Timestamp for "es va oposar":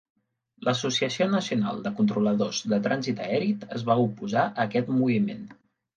3.81-4.47